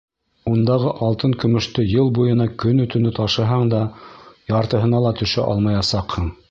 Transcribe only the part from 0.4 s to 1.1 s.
Ундағы